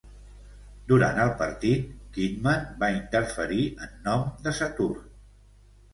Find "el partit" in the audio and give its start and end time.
1.25-1.91